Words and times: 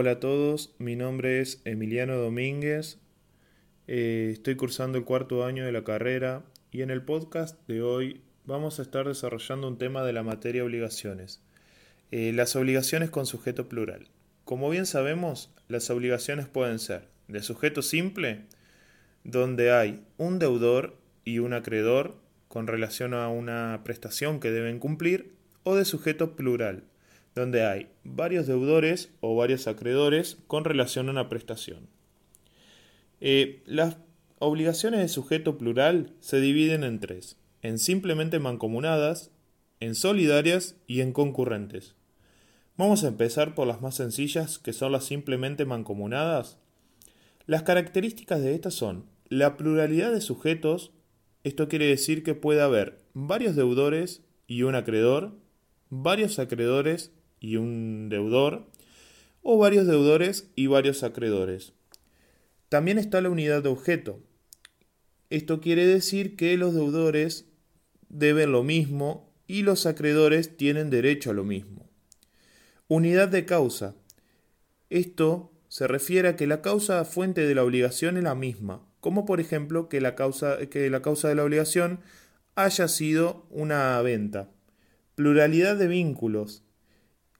Hola 0.00 0.12
a 0.12 0.18
todos, 0.18 0.74
mi 0.78 0.96
nombre 0.96 1.42
es 1.42 1.60
Emiliano 1.66 2.16
Domínguez, 2.16 2.96
eh, 3.86 4.30
estoy 4.32 4.54
cursando 4.54 4.96
el 4.96 5.04
cuarto 5.04 5.44
año 5.44 5.66
de 5.66 5.72
la 5.72 5.84
carrera 5.84 6.42
y 6.72 6.80
en 6.80 6.88
el 6.88 7.02
podcast 7.02 7.58
de 7.68 7.82
hoy 7.82 8.22
vamos 8.46 8.78
a 8.78 8.82
estar 8.82 9.06
desarrollando 9.06 9.68
un 9.68 9.76
tema 9.76 10.02
de 10.02 10.14
la 10.14 10.22
materia 10.22 10.64
obligaciones, 10.64 11.42
eh, 12.12 12.32
las 12.32 12.56
obligaciones 12.56 13.10
con 13.10 13.26
sujeto 13.26 13.68
plural. 13.68 14.08
Como 14.46 14.70
bien 14.70 14.86
sabemos, 14.86 15.52
las 15.68 15.90
obligaciones 15.90 16.48
pueden 16.48 16.78
ser 16.78 17.02
de 17.28 17.42
sujeto 17.42 17.82
simple, 17.82 18.46
donde 19.24 19.70
hay 19.70 20.02
un 20.16 20.38
deudor 20.38 20.96
y 21.26 21.40
un 21.40 21.52
acreedor 21.52 22.16
con 22.48 22.66
relación 22.66 23.12
a 23.12 23.28
una 23.28 23.82
prestación 23.84 24.40
que 24.40 24.50
deben 24.50 24.78
cumplir, 24.78 25.34
o 25.62 25.76
de 25.76 25.84
sujeto 25.84 26.36
plural, 26.36 26.84
donde 27.34 27.64
hay 27.64 27.88
varios 28.04 28.46
deudores 28.46 29.10
o 29.20 29.36
varios 29.36 29.66
acreedores 29.66 30.38
con 30.46 30.64
relación 30.64 31.08
a 31.08 31.12
una 31.12 31.28
prestación. 31.28 31.88
Eh, 33.20 33.62
las 33.66 33.96
obligaciones 34.38 35.00
de 35.00 35.08
sujeto 35.08 35.58
plural 35.58 36.14
se 36.20 36.40
dividen 36.40 36.84
en 36.84 37.00
tres, 37.00 37.36
en 37.62 37.78
simplemente 37.78 38.38
mancomunadas, 38.38 39.30
en 39.80 39.94
solidarias 39.94 40.76
y 40.86 41.00
en 41.00 41.12
concurrentes. 41.12 41.94
Vamos 42.76 43.04
a 43.04 43.08
empezar 43.08 43.54
por 43.54 43.66
las 43.66 43.82
más 43.82 43.96
sencillas, 43.96 44.58
que 44.58 44.72
son 44.72 44.92
las 44.92 45.04
simplemente 45.04 45.66
mancomunadas. 45.66 46.58
Las 47.46 47.62
características 47.62 48.40
de 48.42 48.54
estas 48.54 48.74
son 48.74 49.04
la 49.28 49.56
pluralidad 49.56 50.12
de 50.12 50.20
sujetos, 50.20 50.92
esto 51.44 51.68
quiere 51.68 51.86
decir 51.86 52.22
que 52.22 52.34
puede 52.34 52.62
haber 52.62 52.98
varios 53.12 53.54
deudores 53.56 54.22
y 54.46 54.62
un 54.62 54.74
acreedor, 54.74 55.34
varios 55.90 56.38
acreedores 56.38 57.12
y 57.40 57.56
un 57.56 58.08
deudor, 58.08 58.66
o 59.42 59.58
varios 59.58 59.86
deudores 59.86 60.50
y 60.54 60.66
varios 60.66 61.02
acreedores. 61.02 61.72
También 62.68 62.98
está 62.98 63.20
la 63.20 63.30
unidad 63.30 63.62
de 63.62 63.70
objeto. 63.70 64.20
Esto 65.30 65.60
quiere 65.60 65.86
decir 65.86 66.36
que 66.36 66.56
los 66.56 66.74
deudores 66.74 67.46
deben 68.08 68.52
lo 68.52 68.62
mismo 68.62 69.32
y 69.46 69.62
los 69.62 69.86
acreedores 69.86 70.56
tienen 70.56 70.90
derecho 70.90 71.30
a 71.30 71.34
lo 71.34 71.44
mismo. 71.44 71.88
Unidad 72.88 73.28
de 73.28 73.44
causa. 73.46 73.96
Esto 74.90 75.52
se 75.68 75.86
refiere 75.86 76.28
a 76.28 76.36
que 76.36 76.46
la 76.46 76.62
causa 76.62 77.04
fuente 77.04 77.46
de 77.46 77.54
la 77.54 77.64
obligación 77.64 78.16
es 78.16 78.24
la 78.24 78.34
misma, 78.34 78.84
como 79.00 79.24
por 79.24 79.40
ejemplo 79.40 79.88
que 79.88 80.00
la 80.00 80.14
causa, 80.14 80.58
que 80.68 80.90
la 80.90 81.00
causa 81.00 81.28
de 81.28 81.36
la 81.36 81.44
obligación 81.44 82.00
haya 82.56 82.88
sido 82.88 83.46
una 83.50 84.00
venta. 84.02 84.50
Pluralidad 85.14 85.76
de 85.76 85.86
vínculos. 85.86 86.64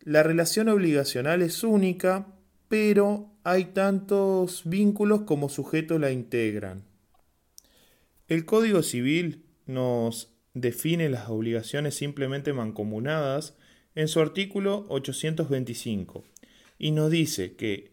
La 0.03 0.23
relación 0.23 0.69
obligacional 0.71 1.43
es 1.43 1.63
única, 1.63 2.27
pero 2.69 3.31
hay 3.45 3.67
tantos 3.67 4.63
vínculos 4.65 5.23
como 5.23 5.51
sujetos 5.51 6.01
la 6.01 6.11
integran. 6.11 6.85
El 8.27 8.47
Código 8.47 8.83
Civil 8.83 9.45
nos 9.67 10.33
define 10.55 11.11
las 11.11 11.29
obligaciones 11.29 11.97
simplemente 11.97 12.53
mancomunadas 12.55 13.57
en 13.95 14.09
su 14.09 14.21
artículo 14.21 14.87
825 14.89 16.25
y 16.79 16.93
nos 16.93 17.11
dice 17.11 17.55
que 17.57 17.93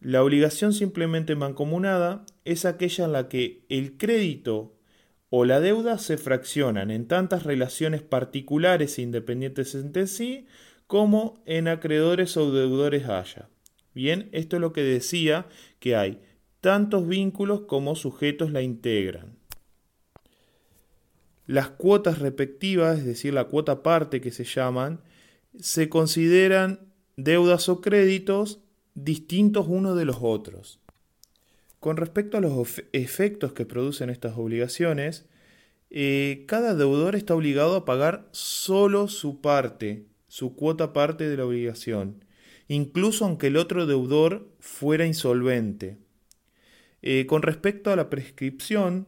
la 0.00 0.22
obligación 0.22 0.72
simplemente 0.72 1.34
mancomunada 1.34 2.24
es 2.44 2.64
aquella 2.64 3.04
en 3.04 3.12
la 3.12 3.28
que 3.28 3.64
el 3.68 3.96
crédito 3.98 4.78
o 5.28 5.44
la 5.44 5.60
deuda 5.60 5.98
se 5.98 6.16
fraccionan 6.16 6.90
en 6.90 7.06
tantas 7.06 7.42
relaciones 7.42 8.00
particulares 8.00 8.98
e 8.98 9.02
independientes 9.02 9.74
entre 9.74 10.06
sí 10.06 10.46
como 10.86 11.42
en 11.46 11.68
acreedores 11.68 12.36
o 12.36 12.52
deudores 12.52 13.08
haya. 13.08 13.48
Bien, 13.94 14.28
esto 14.32 14.56
es 14.56 14.60
lo 14.60 14.72
que 14.72 14.82
decía 14.82 15.46
que 15.78 15.96
hay 15.96 16.20
tantos 16.60 17.06
vínculos 17.06 17.62
como 17.62 17.94
sujetos 17.94 18.50
la 18.50 18.62
integran. 18.62 19.36
Las 21.46 21.68
cuotas 21.68 22.20
respectivas, 22.20 22.98
es 22.98 23.04
decir, 23.04 23.34
la 23.34 23.44
cuota 23.44 23.82
parte 23.82 24.20
que 24.20 24.30
se 24.30 24.44
llaman, 24.44 25.02
se 25.58 25.88
consideran 25.88 26.92
deudas 27.16 27.68
o 27.68 27.80
créditos 27.80 28.60
distintos 28.94 29.66
unos 29.68 29.96
de 29.96 30.06
los 30.06 30.18
otros. 30.20 30.80
Con 31.80 31.98
respecto 31.98 32.38
a 32.38 32.40
los 32.40 32.82
efectos 32.92 33.52
que 33.52 33.66
producen 33.66 34.08
estas 34.08 34.38
obligaciones, 34.38 35.26
eh, 35.90 36.44
cada 36.48 36.74
deudor 36.74 37.14
está 37.14 37.34
obligado 37.34 37.76
a 37.76 37.84
pagar 37.84 38.26
solo 38.32 39.06
su 39.08 39.42
parte, 39.42 40.06
su 40.34 40.56
cuota 40.56 40.92
parte 40.92 41.28
de 41.28 41.36
la 41.36 41.44
obligación, 41.46 42.24
incluso 42.66 43.24
aunque 43.24 43.46
el 43.46 43.56
otro 43.56 43.86
deudor 43.86 44.48
fuera 44.58 45.06
insolvente. 45.06 45.96
Eh, 47.02 47.26
con 47.26 47.42
respecto 47.42 47.92
a 47.92 47.94
la 47.96 48.10
prescripción, 48.10 49.06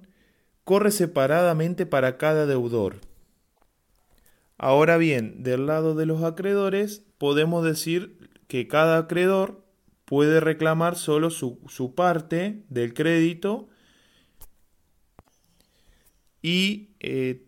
corre 0.62 0.92
separadamente 0.92 1.84
para 1.84 2.16
cada 2.16 2.46
deudor. 2.46 3.00
Ahora 4.56 4.98
bien, 4.98 5.42
del 5.42 5.66
lado 5.66 5.96
de 5.96 6.06
los 6.06 6.22
acreedores, 6.22 7.02
podemos 7.18 7.64
decir 7.64 8.30
que 8.46 8.68
cada 8.68 8.96
acreedor 8.96 9.64
puede 10.04 10.38
reclamar 10.38 10.94
solo 10.94 11.30
su, 11.30 11.58
su 11.66 11.96
parte 11.96 12.62
del 12.68 12.94
crédito 12.94 13.68
y 16.40 16.90
eh, 17.00 17.42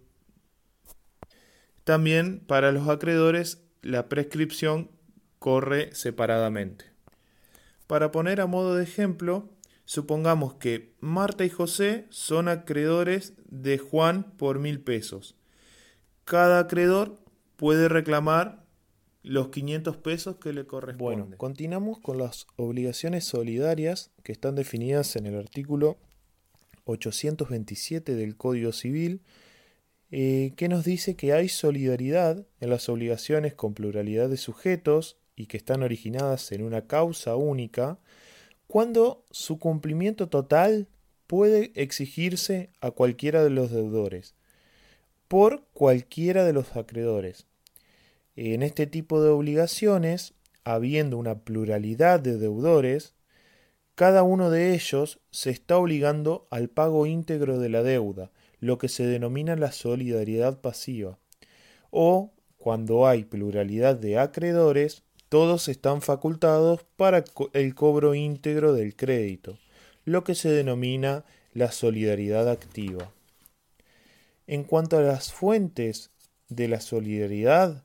también 1.84 2.40
para 2.40 2.72
los 2.72 2.88
acreedores 2.88 3.67
la 3.88 4.08
prescripción 4.08 4.90
corre 5.38 5.94
separadamente. 5.94 6.84
Para 7.86 8.12
poner 8.12 8.40
a 8.42 8.46
modo 8.46 8.76
de 8.76 8.84
ejemplo, 8.84 9.48
supongamos 9.86 10.54
que 10.54 10.92
Marta 11.00 11.46
y 11.46 11.48
José 11.48 12.06
son 12.10 12.48
acreedores 12.48 13.32
de 13.48 13.78
Juan 13.78 14.24
por 14.36 14.58
mil 14.58 14.80
pesos. 14.80 15.36
Cada 16.26 16.58
acreedor 16.60 17.18
puede 17.56 17.88
reclamar 17.88 18.62
los 19.22 19.48
500 19.48 19.96
pesos 19.96 20.36
que 20.36 20.52
le 20.52 20.66
corresponden. 20.66 21.20
Bueno, 21.20 21.38
continuamos 21.38 21.98
con 21.98 22.18
las 22.18 22.46
obligaciones 22.56 23.24
solidarias 23.24 24.10
que 24.22 24.32
están 24.32 24.54
definidas 24.54 25.16
en 25.16 25.24
el 25.24 25.38
artículo 25.38 25.96
827 26.84 28.14
del 28.14 28.36
Código 28.36 28.72
Civil, 28.72 29.22
eh, 30.10 30.54
que 30.56 30.68
nos 30.68 30.84
dice 30.84 31.16
que 31.16 31.32
hay 31.32 31.48
solidaridad 31.48 32.46
en 32.60 32.70
las 32.70 32.88
obligaciones 32.88 33.54
con 33.54 33.74
pluralidad 33.74 34.28
de 34.28 34.38
sujetos 34.38 35.18
y 35.36 35.46
que 35.46 35.58
están 35.58 35.82
originadas 35.82 36.50
en 36.52 36.62
una 36.62 36.86
causa 36.86 37.36
única, 37.36 37.98
cuando 38.66 39.24
su 39.30 39.58
cumplimiento 39.58 40.28
total 40.28 40.88
puede 41.26 41.72
exigirse 41.74 42.70
a 42.80 42.90
cualquiera 42.90 43.44
de 43.44 43.50
los 43.50 43.70
deudores, 43.70 44.34
por 45.28 45.66
cualquiera 45.74 46.44
de 46.44 46.54
los 46.54 46.74
acreedores. 46.74 47.46
En 48.34 48.62
este 48.62 48.86
tipo 48.86 49.22
de 49.22 49.28
obligaciones, 49.28 50.34
habiendo 50.64 51.18
una 51.18 51.40
pluralidad 51.40 52.18
de 52.18 52.38
deudores, 52.38 53.14
cada 53.94 54.22
uno 54.22 54.48
de 54.50 54.74
ellos 54.74 55.20
se 55.30 55.50
está 55.50 55.76
obligando 55.76 56.46
al 56.50 56.68
pago 56.68 57.04
íntegro 57.04 57.58
de 57.58 57.68
la 57.68 57.82
deuda, 57.82 58.30
lo 58.60 58.78
que 58.78 58.88
se 58.88 59.06
denomina 59.06 59.56
la 59.56 59.72
solidaridad 59.72 60.60
pasiva. 60.60 61.18
O, 61.90 62.32
cuando 62.56 63.06
hay 63.06 63.24
pluralidad 63.24 63.96
de 63.96 64.18
acreedores, 64.18 65.04
todos 65.28 65.68
están 65.68 66.02
facultados 66.02 66.84
para 66.96 67.24
el 67.52 67.74
cobro 67.74 68.14
íntegro 68.14 68.72
del 68.72 68.96
crédito, 68.96 69.58
lo 70.04 70.24
que 70.24 70.34
se 70.34 70.50
denomina 70.50 71.24
la 71.52 71.70
solidaridad 71.70 72.48
activa. 72.48 73.12
En 74.46 74.64
cuanto 74.64 74.96
a 74.96 75.02
las 75.02 75.32
fuentes 75.32 76.10
de 76.48 76.68
la 76.68 76.80
solidaridad, 76.80 77.84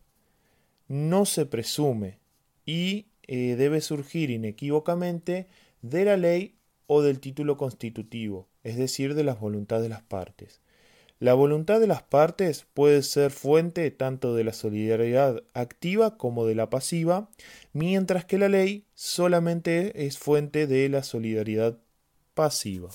no 0.88 1.25
se 1.25 1.46
presume 1.46 2.20
y 2.66 3.08
eh, 3.28 3.56
debe 3.56 3.81
surgir 3.81 4.30
inequívocamente 4.30 5.48
de 5.81 6.06
la 6.06 6.18
ley 6.18 6.56
o 6.88 7.02
del 7.02 7.20
título 7.20 7.58
constitutivo, 7.58 8.48
es 8.64 8.78
decir, 8.78 9.16
de 9.16 9.24
las 9.24 9.40
voluntades 9.40 9.84
de 9.84 9.90
las 9.90 10.04
partes. 10.04 10.62
La 11.24 11.36
voluntad 11.36 11.80
de 11.80 11.88
las 11.88 12.04
partes 12.04 12.66
puede 12.74 13.02
ser 13.02 13.31
fuente 13.31 13.90
tanto 13.92 14.36
de 14.36 14.44
la 14.44 14.52
solidaridad 14.52 15.42
activa 15.54 16.18
como 16.18 16.46
de 16.46 16.54
la 16.54 16.70
pasiva, 16.70 17.30
mientras 17.72 18.25
que 18.25 18.38
la 18.38 18.50
ley 18.50 18.84
solamente 18.94 20.06
es 20.06 20.18
fuente 20.18 20.68
de 20.68 20.90
la 20.90 21.02
solidaridad 21.02 21.80
pasiva. 22.34 22.90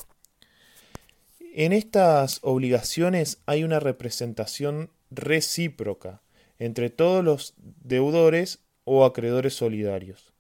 En 1.55 1.73
estas 1.73 2.41
obligaciones 2.43 3.41
hay 3.47 3.65
una 3.65 3.81
representación 3.81 4.91
recíproca 5.11 6.21
entre 6.59 6.91
todos 6.91 7.25
los 7.25 7.55
deudores 7.57 8.59
o 8.85 9.07
acreedores 9.07 9.55
solidarios. 9.55 10.35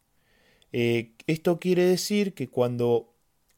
Eh, 0.72 1.12
esto 1.26 1.58
quiere 1.58 1.86
decir 1.86 2.34
que 2.34 2.50
cuando 2.50 3.14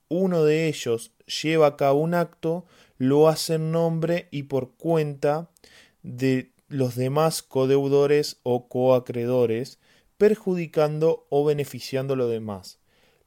uno 0.08 0.44
de 0.44 0.68
ellos 0.68 1.10
lleva 1.42 1.66
a 1.66 1.76
cabo 1.76 2.00
un 2.00 2.14
acto, 2.14 2.64
lo 3.00 3.28
hace 3.28 3.54
en 3.54 3.72
nombre 3.72 4.28
y 4.30 4.42
por 4.42 4.72
cuenta 4.72 5.48
de 6.02 6.52
los 6.68 6.96
demás 6.96 7.42
codeudores 7.42 8.40
o 8.42 8.68
coacreedores, 8.68 9.78
perjudicando 10.18 11.26
o 11.30 11.42
beneficiando 11.46 12.12
a 12.12 12.18
los 12.18 12.30
demás, 12.30 12.78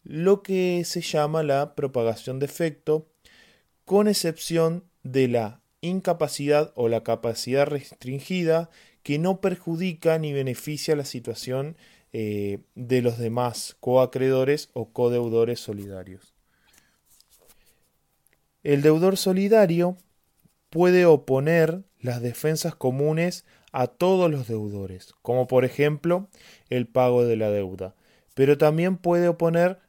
lo 0.04 0.44
que 0.44 0.84
se 0.86 1.02
llama 1.02 1.42
la 1.42 1.74
propagación 1.74 2.38
de 2.38 2.46
efecto, 2.46 3.08
con 3.84 4.08
excepción 4.08 4.84
de 5.02 5.28
la 5.28 5.62
incapacidad 5.82 6.72
o 6.76 6.88
la 6.88 7.04
capacidad 7.04 7.66
restringida 7.66 8.70
que 9.02 9.18
no 9.18 9.42
perjudica 9.42 10.20
ni 10.20 10.34
beneficia 10.34 10.96
la 10.96 11.06
situación 11.06 11.78
eh, 12.12 12.60
de 12.76 13.02
los 13.02 13.18
demás 13.18 13.76
coacreedores 13.80 14.70
o 14.74 14.94
codeudores 14.94 15.60
solidarios. 15.60 16.33
El 18.64 18.82
deudor 18.82 19.18
solidario 19.18 19.98
puede 20.70 21.06
oponer 21.06 21.84
las 22.00 22.22
defensas 22.22 22.76
comunes 22.76 23.46
a 23.72 23.88
todos 23.88 24.32
los 24.32 24.48
deudores, 24.48 25.14
como 25.22 25.48
por 25.48 25.66
ejemplo 25.66 26.30
el 26.70 26.88
pago 26.88 27.26
de 27.26 27.36
la 27.36 27.50
deuda, 27.50 27.96
pero 28.36 28.58
también 28.58 28.98
puede 28.98 29.28
oponer 29.28 29.80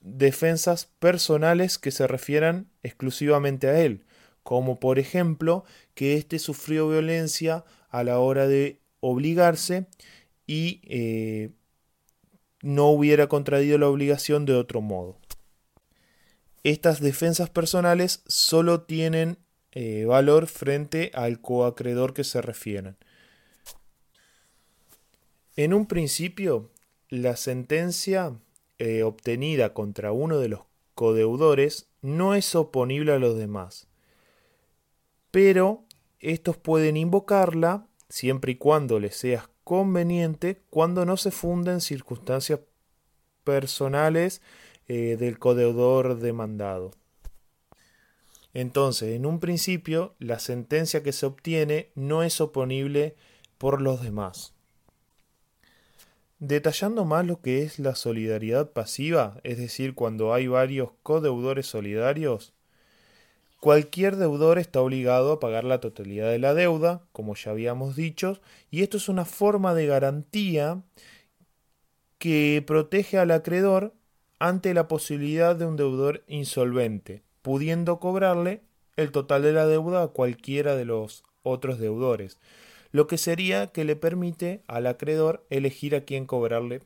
defensas 0.00 0.86
personales 0.98 1.78
que 1.78 1.90
se 1.90 2.06
refieran 2.06 2.68
exclusivamente 2.82 3.68
a 3.68 3.80
él, 3.80 4.04
como 4.42 4.80
por 4.80 4.98
ejemplo 4.98 5.64
que 5.94 6.14
éste 6.16 6.38
sufrió 6.38 6.88
violencia 6.88 7.64
a 7.90 8.04
la 8.04 8.18
hora 8.18 8.46
de 8.46 8.80
obligarse 9.00 9.86
y 10.46 10.80
eh, 10.84 11.50
no 12.62 12.88
hubiera 12.88 13.26
contraído 13.28 13.78
la 13.78 13.88
obligación 13.88 14.46
de 14.46 14.54
otro 14.54 14.80
modo. 14.80 15.18
Estas 16.64 17.00
defensas 17.00 17.50
personales 17.50 18.22
solo 18.26 18.82
tienen 18.82 19.38
eh, 19.72 20.04
valor 20.04 20.46
frente 20.46 21.10
al 21.14 21.40
coacreedor 21.40 22.14
que 22.14 22.24
se 22.24 22.40
refieren. 22.42 22.96
En 25.56 25.74
un 25.74 25.86
principio, 25.86 26.70
la 27.08 27.36
sentencia 27.36 28.38
eh, 28.78 29.02
obtenida 29.02 29.74
contra 29.74 30.12
uno 30.12 30.38
de 30.38 30.48
los 30.48 30.60
codeudores 30.94 31.90
no 32.00 32.34
es 32.34 32.54
oponible 32.54 33.12
a 33.12 33.18
los 33.18 33.36
demás, 33.36 33.88
pero 35.30 35.84
estos 36.20 36.56
pueden 36.56 36.96
invocarla 36.96 37.86
siempre 38.08 38.52
y 38.52 38.56
cuando 38.56 39.00
les 39.00 39.16
sea 39.16 39.48
conveniente 39.64 40.62
cuando 40.70 41.04
no 41.06 41.16
se 41.16 41.30
funden 41.30 41.80
circunstancias 41.80 42.60
personales 43.44 44.42
eh, 44.88 45.16
del 45.18 45.38
codeudor 45.38 46.18
demandado. 46.18 46.92
Entonces, 48.54 49.14
en 49.14 49.26
un 49.26 49.40
principio, 49.40 50.14
la 50.18 50.38
sentencia 50.38 51.02
que 51.02 51.12
se 51.12 51.26
obtiene 51.26 51.90
no 51.94 52.22
es 52.22 52.40
oponible 52.40 53.16
por 53.58 53.80
los 53.80 54.02
demás. 54.02 54.54
Detallando 56.38 57.04
más 57.04 57.24
lo 57.24 57.40
que 57.40 57.62
es 57.62 57.78
la 57.78 57.94
solidaridad 57.94 58.72
pasiva, 58.72 59.40
es 59.44 59.58
decir, 59.58 59.94
cuando 59.94 60.34
hay 60.34 60.48
varios 60.48 60.90
codeudores 61.02 61.66
solidarios, 61.66 62.52
Cualquier 63.62 64.16
deudor 64.16 64.58
está 64.58 64.80
obligado 64.80 65.30
a 65.30 65.38
pagar 65.38 65.62
la 65.62 65.78
totalidad 65.78 66.28
de 66.32 66.40
la 66.40 66.52
deuda, 66.52 67.04
como 67.12 67.36
ya 67.36 67.52
habíamos 67.52 67.94
dicho, 67.94 68.40
y 68.72 68.82
esto 68.82 68.96
es 68.96 69.08
una 69.08 69.24
forma 69.24 69.72
de 69.72 69.86
garantía 69.86 70.82
que 72.18 72.60
protege 72.66 73.18
al 73.18 73.30
acreedor 73.30 73.94
ante 74.42 74.74
la 74.74 74.88
posibilidad 74.88 75.54
de 75.54 75.66
un 75.66 75.76
deudor 75.76 76.24
insolvente, 76.26 77.22
pudiendo 77.42 78.00
cobrarle 78.00 78.60
el 78.96 79.12
total 79.12 79.42
de 79.42 79.52
la 79.52 79.68
deuda 79.68 80.02
a 80.02 80.08
cualquiera 80.08 80.74
de 80.74 80.84
los 80.84 81.22
otros 81.44 81.78
deudores, 81.78 82.40
lo 82.90 83.06
que 83.06 83.18
sería 83.18 83.68
que 83.68 83.84
le 83.84 83.94
permite 83.94 84.64
al 84.66 84.88
acreedor 84.88 85.46
elegir 85.48 85.94
a 85.94 86.00
quién 86.00 86.26
cobrarle. 86.26 86.82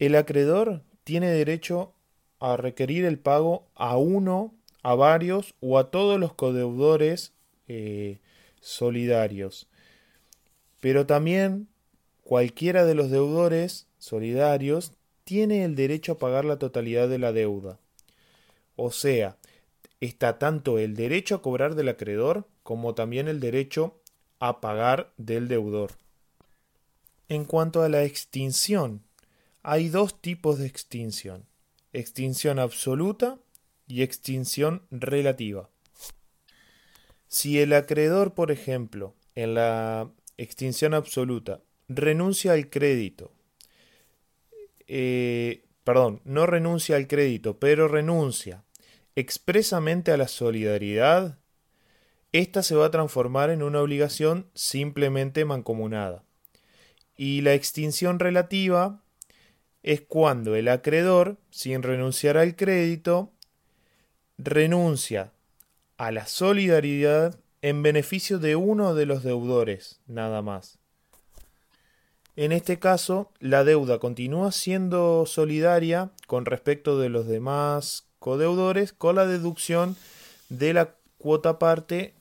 El 0.00 0.16
acreedor 0.16 0.82
tiene 1.04 1.30
derecho 1.30 1.92
a 2.40 2.56
requerir 2.56 3.04
el 3.04 3.20
pago 3.20 3.68
a 3.76 3.96
uno, 3.96 4.56
a 4.82 4.96
varios 4.96 5.54
o 5.60 5.78
a 5.78 5.92
todos 5.92 6.18
los 6.18 6.34
codeudores 6.34 7.32
eh, 7.68 8.18
solidarios. 8.58 9.68
Pero 10.80 11.06
también 11.06 11.68
cualquiera 12.24 12.84
de 12.84 12.96
los 12.96 13.08
deudores 13.12 13.85
solidarios 13.98 14.92
tiene 15.24 15.64
el 15.64 15.74
derecho 15.74 16.12
a 16.12 16.18
pagar 16.18 16.44
la 16.44 16.58
totalidad 16.58 17.08
de 17.08 17.18
la 17.18 17.32
deuda. 17.32 17.78
O 18.76 18.90
sea, 18.90 19.36
está 20.00 20.38
tanto 20.38 20.78
el 20.78 20.94
derecho 20.94 21.36
a 21.36 21.42
cobrar 21.42 21.74
del 21.74 21.88
acreedor 21.88 22.46
como 22.62 22.94
también 22.94 23.28
el 23.28 23.40
derecho 23.40 24.00
a 24.38 24.60
pagar 24.60 25.12
del 25.16 25.48
deudor. 25.48 25.92
En 27.28 27.44
cuanto 27.44 27.82
a 27.82 27.88
la 27.88 28.04
extinción, 28.04 29.02
hay 29.62 29.88
dos 29.88 30.20
tipos 30.20 30.58
de 30.58 30.66
extinción 30.66 31.46
extinción 31.96 32.58
absoluta 32.58 33.38
y 33.88 34.02
extinción 34.02 34.82
relativa. 34.90 35.70
Si 37.26 37.58
el 37.58 37.72
acreedor, 37.72 38.34
por 38.34 38.50
ejemplo, 38.50 39.14
en 39.34 39.54
la 39.54 40.10
extinción 40.36 40.92
absoluta 40.92 41.62
renuncia 41.88 42.52
al 42.52 42.68
crédito, 42.68 43.32
eh, 44.86 45.64
perdón, 45.84 46.20
no 46.24 46.46
renuncia 46.46 46.96
al 46.96 47.06
crédito, 47.06 47.58
pero 47.58 47.88
renuncia 47.88 48.64
expresamente 49.14 50.12
a 50.12 50.16
la 50.16 50.28
solidaridad, 50.28 51.38
esta 52.32 52.62
se 52.62 52.74
va 52.76 52.86
a 52.86 52.90
transformar 52.90 53.50
en 53.50 53.62
una 53.62 53.80
obligación 53.80 54.46
simplemente 54.54 55.44
mancomunada. 55.44 56.22
Y 57.16 57.40
la 57.40 57.54
extinción 57.54 58.18
relativa 58.18 59.02
es 59.82 60.02
cuando 60.02 60.54
el 60.54 60.68
acreedor, 60.68 61.38
sin 61.50 61.82
renunciar 61.82 62.36
al 62.36 62.56
crédito, 62.56 63.32
renuncia 64.36 65.32
a 65.96 66.10
la 66.10 66.26
solidaridad 66.26 67.40
en 67.62 67.82
beneficio 67.82 68.38
de 68.38 68.54
uno 68.56 68.94
de 68.94 69.06
los 69.06 69.22
deudores, 69.22 70.00
nada 70.06 70.42
más. 70.42 70.78
En 72.36 72.52
este 72.52 72.78
caso, 72.78 73.32
la 73.40 73.64
deuda 73.64 73.98
continúa 73.98 74.52
siendo 74.52 75.24
solidaria 75.26 76.10
con 76.26 76.44
respecto 76.44 76.98
de 76.98 77.08
los 77.08 77.26
demás 77.26 78.06
codeudores 78.18 78.92
con 78.92 79.16
la 79.16 79.26
deducción 79.26 79.96
de 80.50 80.74
la 80.74 80.94
cuota 81.18 81.58
parte 81.58 82.14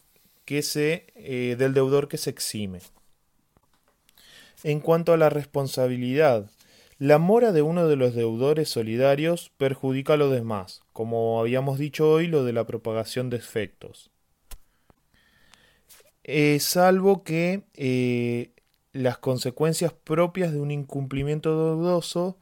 que 0.45 0.62
se, 0.62 1.07
eh, 1.15 1.55
del 1.57 1.74
deudor 1.74 2.07
que 2.07 2.17
se 2.17 2.29
exime. 2.29 2.79
En 4.63 4.79
cuanto 4.79 5.12
a 5.12 5.17
la 5.17 5.29
responsabilidad 5.29 6.50
la 6.98 7.17
mora 7.17 7.51
de 7.51 7.62
uno 7.62 7.89
de 7.89 7.98
los 7.98 8.15
deudores 8.15 8.69
solidarios 8.69 9.51
perjudica 9.57 10.13
a 10.13 10.17
los 10.17 10.31
demás, 10.31 10.81
como 10.93 11.41
habíamos 11.41 11.77
dicho 11.77 12.10
hoy 12.10 12.27
lo 12.27 12.45
de 12.45 12.53
la 12.53 12.65
propagación 12.65 13.29
de 13.29 13.36
efectos. 13.36 14.12
Eh, 16.24 16.57
salvo 16.62 17.24
que 17.24 17.63
eh, 17.74 18.54
las 18.95 19.17
consecuencias 19.17 19.93
propias 19.93 20.51
de 20.51 20.59
un 20.59 20.71
incumplimiento 20.71 21.51
doloso, 21.51 22.37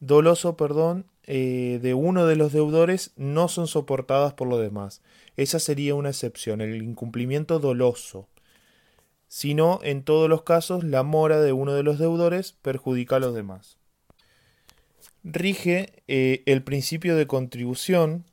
doloso 0.00 0.56
perdón, 0.56 1.06
eh, 1.24 1.78
de 1.82 1.94
uno 1.94 2.26
de 2.26 2.36
los 2.36 2.52
deudores 2.52 3.12
no 3.16 3.48
son 3.48 3.66
soportadas 3.66 4.32
por 4.34 4.48
los 4.48 4.60
demás. 4.60 5.02
Esa 5.36 5.58
sería 5.58 5.94
una 5.94 6.10
excepción, 6.10 6.60
el 6.60 6.82
incumplimiento 6.82 7.58
doloso. 7.58 8.28
Sino, 9.28 9.80
en 9.82 10.04
todos 10.04 10.28
los 10.30 10.42
casos, 10.42 10.84
la 10.84 11.02
mora 11.02 11.40
de 11.40 11.52
uno 11.52 11.74
de 11.74 11.82
los 11.82 11.98
deudores 11.98 12.52
perjudica 12.62 13.16
a 13.16 13.20
los 13.20 13.34
demás 13.34 13.78
rige 15.24 16.02
eh, 16.08 16.42
el 16.46 16.62
principio 16.62 17.16
de 17.16 17.26
contribución. 17.26 18.24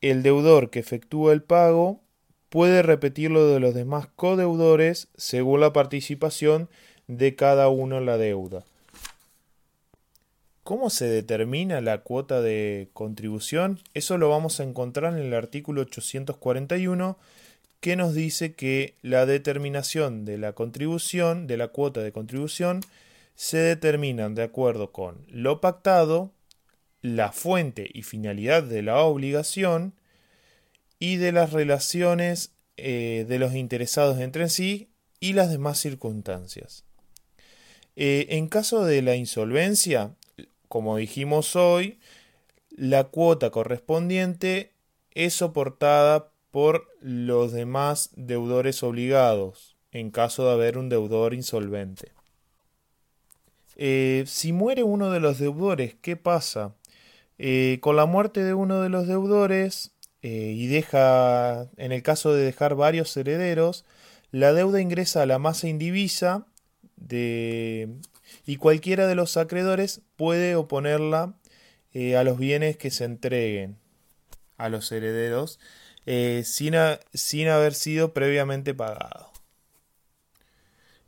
El 0.00 0.22
deudor 0.22 0.70
que 0.70 0.78
efectúa 0.78 1.32
el 1.32 1.42
pago 1.42 2.00
puede 2.48 2.82
repetirlo 2.82 3.48
de 3.48 3.60
los 3.60 3.74
demás 3.74 4.08
codeudores 4.16 5.08
según 5.16 5.60
la 5.60 5.72
participación 5.72 6.68
de 7.06 7.34
cada 7.34 7.68
uno 7.68 7.98
en 7.98 8.06
la 8.06 8.18
deuda. 8.18 8.64
¿Cómo 10.62 10.90
se 10.90 11.06
determina 11.06 11.80
la 11.80 11.98
cuota 11.98 12.40
de 12.40 12.88
contribución? 12.92 13.78
Eso 13.94 14.18
lo 14.18 14.28
vamos 14.28 14.58
a 14.58 14.64
encontrar 14.64 15.12
en 15.12 15.24
el 15.24 15.34
artículo 15.34 15.82
841 15.82 17.16
que 17.80 17.94
nos 17.94 18.14
dice 18.14 18.54
que 18.54 18.94
la 19.02 19.26
determinación 19.26 20.24
de 20.24 20.38
la 20.38 20.54
contribución, 20.54 21.46
de 21.46 21.56
la 21.56 21.68
cuota 21.68 22.00
de 22.00 22.10
contribución, 22.10 22.80
se 23.36 23.58
determinan 23.58 24.34
de 24.34 24.42
acuerdo 24.42 24.90
con 24.90 25.24
lo 25.28 25.60
pactado, 25.60 26.32
la 27.00 27.30
fuente 27.30 27.88
y 27.92 28.02
finalidad 28.02 28.64
de 28.64 28.82
la 28.82 28.98
obligación 29.02 29.92
y 30.98 31.16
de 31.16 31.32
las 31.32 31.52
relaciones 31.52 32.52
eh, 32.76 33.24
de 33.28 33.38
los 33.38 33.54
interesados 33.54 34.18
entre 34.18 34.48
sí 34.48 34.90
y 35.20 35.32
las 35.32 35.50
demás 35.50 35.78
circunstancias. 35.78 36.84
Eh, 37.96 38.26
en 38.30 38.48
caso 38.48 38.84
de 38.84 39.00
la 39.00 39.16
insolvencia, 39.16 40.14
como 40.68 40.96
dijimos 40.96 41.56
hoy, 41.56 41.98
la 42.70 43.04
cuota 43.04 43.50
correspondiente 43.50 44.74
es 45.12 45.32
soportada 45.32 46.30
por 46.50 46.86
los 47.00 47.52
demás 47.52 48.10
deudores 48.14 48.82
obligados, 48.82 49.76
en 49.92 50.10
caso 50.10 50.44
de 50.46 50.52
haber 50.52 50.76
un 50.76 50.90
deudor 50.90 51.32
insolvente. 51.32 52.12
Eh, 53.76 54.24
si 54.26 54.52
muere 54.52 54.82
uno 54.82 55.10
de 55.10 55.20
los 55.20 55.38
deudores, 55.38 55.94
¿qué 56.00 56.16
pasa? 56.16 56.74
Con 57.80 57.96
la 57.96 58.06
muerte 58.06 58.42
de 58.42 58.54
uno 58.54 58.80
de 58.80 58.88
los 58.88 59.06
deudores 59.06 59.92
eh, 60.22 60.52
y 60.56 60.66
deja, 60.66 61.68
en 61.76 61.92
el 61.92 62.02
caso 62.02 62.34
de 62.34 62.44
dejar 62.44 62.74
varios 62.74 63.16
herederos, 63.16 63.84
la 64.30 64.52
deuda 64.52 64.80
ingresa 64.80 65.22
a 65.22 65.26
la 65.26 65.38
masa 65.38 65.68
indivisa 65.68 66.46
de, 66.96 67.88
y 68.46 68.56
cualquiera 68.56 69.06
de 69.06 69.14
los 69.14 69.36
acreedores 69.36 70.02
puede 70.16 70.56
oponerla 70.56 71.34
a 72.18 72.24
los 72.24 72.38
bienes 72.38 72.76
que 72.76 72.90
se 72.90 73.04
entreguen 73.04 73.78
a 74.58 74.68
los 74.68 74.92
herederos 74.92 75.58
sin, 76.04 76.74
sin 77.14 77.48
haber 77.48 77.72
sido 77.72 78.12
previamente 78.12 78.74
pagado. 78.74 79.32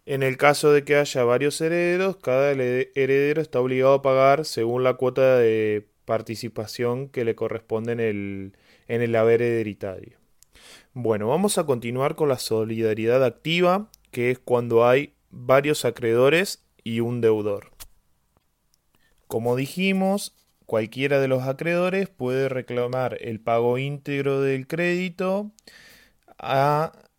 En 0.08 0.22
el 0.22 0.38
caso 0.38 0.72
de 0.72 0.84
que 0.84 0.96
haya 0.96 1.22
varios 1.24 1.60
herederos, 1.60 2.16
cada 2.16 2.52
heredero 2.52 3.42
está 3.42 3.60
obligado 3.60 3.92
a 3.92 4.00
pagar 4.00 4.46
según 4.46 4.82
la 4.82 4.94
cuota 4.94 5.36
de 5.36 5.86
participación 6.06 7.10
que 7.10 7.26
le 7.26 7.34
corresponde 7.34 7.92
en 7.92 8.00
el, 8.00 8.52
en 8.88 9.02
el 9.02 9.14
haber 9.14 9.42
hereditario. 9.42 10.18
Bueno, 10.94 11.28
vamos 11.28 11.58
a 11.58 11.64
continuar 11.64 12.16
con 12.16 12.28
la 12.28 12.38
solidaridad 12.38 13.24
activa, 13.24 13.90
que 14.10 14.30
es 14.30 14.38
cuando 14.38 14.86
hay 14.86 15.14
varios 15.30 15.84
acreedores 15.84 16.64
y 16.82 17.00
un 17.00 17.20
deudor. 17.20 17.70
Como 19.28 19.54
dijimos, 19.54 20.34
cualquiera 20.66 21.20
de 21.20 21.28
los 21.28 21.44
acreedores 21.44 22.08
puede 22.08 22.48
reclamar 22.48 23.18
el 23.20 23.40
pago 23.40 23.78
íntegro 23.78 24.40
del 24.40 24.66
crédito 24.66 25.52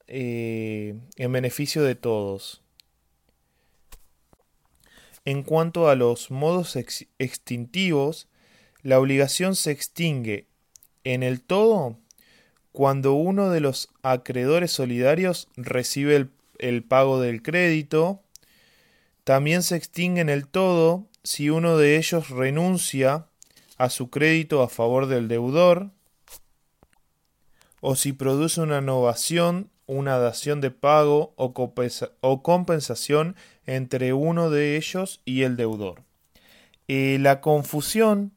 eh, 0.07 0.99
en 1.15 1.31
beneficio 1.31 1.83
de 1.83 1.95
todos. 1.95 2.63
En 5.23 5.43
cuanto 5.43 5.87
a 5.89 5.95
los 5.95 6.31
modos 6.31 6.75
extintivos, 6.75 8.27
la 8.81 8.99
obligación 8.99 9.55
se 9.55 9.71
extingue 9.71 10.48
en 11.13 11.23
el 11.23 11.41
todo 11.41 11.97
cuando 12.71 13.13
uno 13.13 13.49
de 13.49 13.59
los 13.59 13.89
acreedores 14.03 14.71
solidarios 14.71 15.47
recibe 15.57 16.29
el, 16.59 16.83
pago 16.83 17.19
del 17.19 17.41
crédito. 17.41 18.21
También 19.23 19.63
se 19.63 19.75
extingue 19.75 20.21
en 20.21 20.29
el 20.29 20.47
todo 20.47 21.07
si 21.23 21.49
uno 21.49 21.77
de 21.77 21.97
ellos 21.97 22.29
renuncia 22.29 23.25
a 23.77 23.89
su 23.89 24.09
crédito 24.09 24.61
a 24.61 24.69
favor 24.69 25.07
del 25.07 25.27
deudor 25.27 25.89
o 27.81 27.95
si 27.95 28.13
produce 28.13 28.61
una 28.61 28.79
innovación 28.79 29.69
una 29.89 30.19
dación 30.19 30.61
de 30.61 30.69
pago 30.69 31.33
o, 31.35 32.43
compensación 32.43 33.35
entre 33.65 34.13
uno 34.13 34.51
de 34.51 34.77
ellos 34.77 35.19
y 35.25 35.41
el 35.41 35.57
deudor. 35.57 36.03
Eh, 36.87 37.17
la 37.19 37.41
confusión 37.41 38.31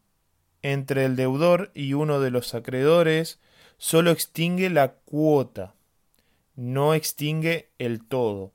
entre 0.62 1.04
el 1.04 1.16
deudor 1.16 1.70
y 1.74 1.94
uno 1.94 2.20
de 2.20 2.30
los 2.30 2.54
acreedores 2.54 3.40
solo 3.78 4.10
extingue 4.10 4.70
la 4.70 4.92
cuota, 4.92 5.74
no 6.54 6.94
extingue 6.94 7.70
el 7.78 8.04
todo. 8.04 8.52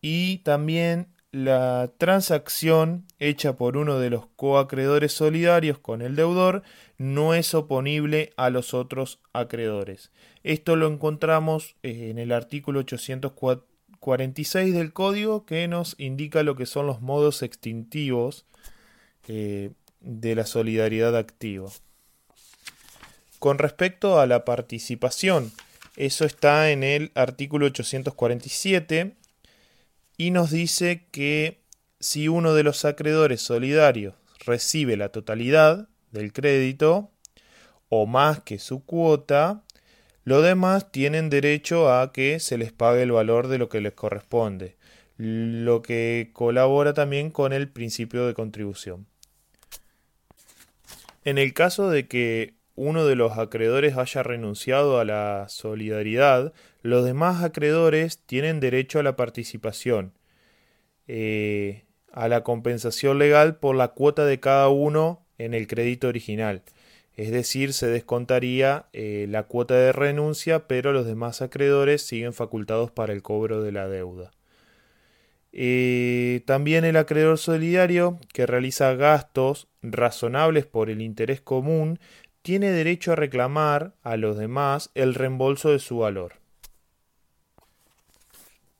Y 0.00 0.38
también 0.38 1.08
la 1.30 1.92
transacción 1.98 3.04
hecha 3.18 3.56
por 3.56 3.76
uno 3.76 3.98
de 3.98 4.10
los 4.10 4.26
coacreedores 4.36 5.12
solidarios 5.12 5.78
con 5.78 6.00
el 6.00 6.16
deudor 6.16 6.62
no 6.96 7.34
es 7.34 7.52
oponible 7.54 8.32
a 8.36 8.48
los 8.48 8.72
otros 8.72 9.20
acreedores. 9.32 10.10
Esto 10.42 10.76
lo 10.76 10.86
encontramos 10.86 11.76
eh, 11.82 12.08
en 12.10 12.18
el 12.18 12.32
artículo 12.32 12.80
846 12.80 14.72
del 14.72 14.92
código 14.92 15.44
que 15.44 15.68
nos 15.68 15.96
indica 15.98 16.42
lo 16.42 16.56
que 16.56 16.66
son 16.66 16.86
los 16.86 17.02
modos 17.02 17.42
extintivos 17.42 18.46
eh, 19.26 19.72
de 20.00 20.34
la 20.34 20.46
solidaridad 20.46 21.16
activa. 21.16 21.70
Con 23.38 23.58
respecto 23.58 24.18
a 24.18 24.26
la 24.26 24.44
participación, 24.44 25.52
eso 25.96 26.24
está 26.24 26.70
en 26.70 26.82
el 26.82 27.12
artículo 27.14 27.66
847 27.66 29.14
y 30.16 30.30
nos 30.30 30.50
dice 30.50 31.06
que 31.10 31.60
si 32.00 32.28
uno 32.28 32.54
de 32.54 32.62
los 32.62 32.84
acreedores 32.84 33.40
solidarios 33.40 34.14
recibe 34.44 34.96
la 34.96 35.10
totalidad 35.10 35.88
del 36.10 36.32
crédito 36.32 37.10
o 37.88 38.06
más 38.06 38.40
que 38.40 38.58
su 38.58 38.84
cuota, 38.84 39.62
los 40.24 40.42
demás 40.42 40.92
tienen 40.92 41.30
derecho 41.30 41.92
a 41.92 42.12
que 42.12 42.38
se 42.40 42.58
les 42.58 42.72
pague 42.72 43.02
el 43.02 43.12
valor 43.12 43.48
de 43.48 43.58
lo 43.58 43.68
que 43.68 43.80
les 43.80 43.94
corresponde, 43.94 44.76
lo 45.16 45.82
que 45.82 46.30
colabora 46.32 46.92
también 46.92 47.30
con 47.30 47.52
el 47.52 47.68
principio 47.68 48.26
de 48.26 48.34
contribución. 48.34 49.06
En 51.28 51.36
el 51.36 51.52
caso 51.52 51.90
de 51.90 52.08
que 52.08 52.54
uno 52.74 53.04
de 53.04 53.14
los 53.14 53.36
acreedores 53.36 53.98
haya 53.98 54.22
renunciado 54.22 54.98
a 54.98 55.04
la 55.04 55.44
solidaridad, 55.50 56.54
los 56.80 57.04
demás 57.04 57.44
acreedores 57.44 58.20
tienen 58.24 58.60
derecho 58.60 58.98
a 58.98 59.02
la 59.02 59.14
participación, 59.14 60.14
eh, 61.06 61.84
a 62.12 62.28
la 62.28 62.42
compensación 62.44 63.18
legal 63.18 63.56
por 63.56 63.76
la 63.76 63.88
cuota 63.88 64.24
de 64.24 64.40
cada 64.40 64.70
uno 64.70 65.26
en 65.36 65.52
el 65.52 65.66
crédito 65.66 66.08
original. 66.08 66.62
Es 67.14 67.30
decir, 67.30 67.74
se 67.74 67.88
descontaría 67.88 68.86
eh, 68.94 69.26
la 69.28 69.42
cuota 69.42 69.74
de 69.74 69.92
renuncia, 69.92 70.66
pero 70.66 70.94
los 70.94 71.04
demás 71.04 71.42
acreedores 71.42 72.00
siguen 72.00 72.32
facultados 72.32 72.90
para 72.90 73.12
el 73.12 73.20
cobro 73.20 73.62
de 73.62 73.72
la 73.72 73.86
deuda. 73.86 74.30
Eh, 75.52 76.42
también 76.46 76.84
el 76.84 76.96
acreedor 76.96 77.38
solidario 77.38 78.18
que 78.32 78.46
realiza 78.46 78.94
gastos 78.94 79.68
razonables 79.82 80.66
por 80.66 80.90
el 80.90 81.00
interés 81.00 81.40
común 81.40 81.98
tiene 82.42 82.70
derecho 82.70 83.12
a 83.12 83.16
reclamar 83.16 83.94
a 84.02 84.16
los 84.16 84.38
demás 84.38 84.90
el 84.94 85.14
reembolso 85.14 85.70
de 85.70 85.78
su 85.78 85.98
valor. 85.98 86.34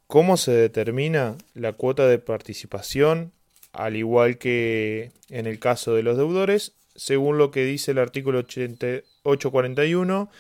¿Cómo 0.06 0.36
se 0.38 0.52
determina 0.52 1.36
la 1.54 1.74
cuota 1.74 2.06
de 2.06 2.18
participación? 2.18 3.32
Al 3.72 3.96
igual 3.96 4.38
que 4.38 5.12
en 5.28 5.46
el 5.46 5.58
caso 5.58 5.94
de 5.94 6.02
los 6.02 6.16
deudores, 6.16 6.72
según 6.96 7.36
lo 7.36 7.50
que 7.50 7.64
dice 7.64 7.90
el 7.90 7.98
artículo 7.98 8.38
841, 8.38 10.30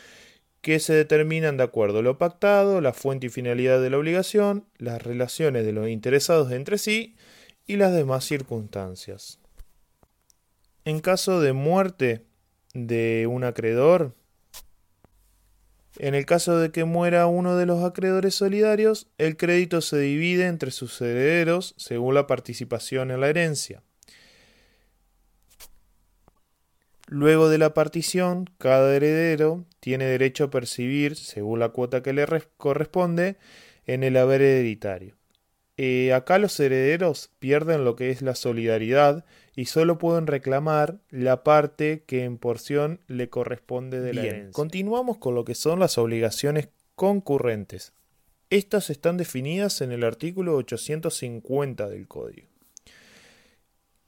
que 0.68 0.80
se 0.80 0.92
determinan 0.92 1.56
de 1.56 1.62
acuerdo 1.62 2.00
a 2.00 2.02
lo 2.02 2.18
pactado, 2.18 2.82
la 2.82 2.92
fuente 2.92 3.28
y 3.28 3.30
finalidad 3.30 3.80
de 3.80 3.88
la 3.88 3.96
obligación, 3.96 4.66
las 4.76 5.02
relaciones 5.02 5.64
de 5.64 5.72
los 5.72 5.88
interesados 5.88 6.52
entre 6.52 6.76
sí 6.76 7.16
y 7.66 7.76
las 7.76 7.94
demás 7.94 8.26
circunstancias. 8.26 9.38
En 10.84 11.00
caso 11.00 11.40
de 11.40 11.54
muerte 11.54 12.26
de 12.74 13.26
un 13.26 13.44
acreedor, 13.44 14.14
en 15.96 16.14
el 16.14 16.26
caso 16.26 16.58
de 16.58 16.70
que 16.70 16.84
muera 16.84 17.26
uno 17.28 17.56
de 17.56 17.64
los 17.64 17.82
acreedores 17.82 18.34
solidarios, 18.34 19.08
el 19.16 19.38
crédito 19.38 19.80
se 19.80 19.98
divide 19.98 20.48
entre 20.48 20.70
sus 20.70 21.00
herederos 21.00 21.76
según 21.78 22.12
la 22.12 22.26
participación 22.26 23.10
en 23.10 23.22
la 23.22 23.30
herencia. 23.30 23.82
Luego 27.08 27.48
de 27.48 27.56
la 27.56 27.72
partición, 27.72 28.50
cada 28.58 28.94
heredero 28.94 29.64
tiene 29.80 30.04
derecho 30.04 30.44
a 30.44 30.50
percibir, 30.50 31.16
según 31.16 31.58
la 31.58 31.70
cuota 31.70 32.02
que 32.02 32.12
le 32.12 32.26
corresponde, 32.58 33.36
en 33.86 34.04
el 34.04 34.16
haber 34.18 34.42
hereditario. 34.42 35.16
Eh, 35.78 36.12
acá 36.12 36.38
los 36.38 36.58
herederos 36.60 37.30
pierden 37.38 37.84
lo 37.84 37.96
que 37.96 38.10
es 38.10 38.20
la 38.20 38.34
solidaridad 38.34 39.24
y 39.54 39.66
solo 39.66 39.96
pueden 39.96 40.26
reclamar 40.26 41.00
la 41.08 41.44
parte 41.44 42.02
que 42.04 42.24
en 42.24 42.36
porción 42.36 43.00
le 43.06 43.30
corresponde 43.30 44.00
de 44.00 44.12
la 44.12 44.22
herencia. 44.22 44.52
Continuamos 44.52 45.18
con 45.18 45.34
lo 45.34 45.44
que 45.44 45.54
son 45.54 45.78
las 45.78 45.96
obligaciones 45.96 46.68
concurrentes. 46.94 47.92
Estas 48.50 48.90
están 48.90 49.16
definidas 49.16 49.80
en 49.80 49.92
el 49.92 50.04
artículo 50.04 50.56
850 50.56 51.88
del 51.88 52.08
Código. 52.08 52.48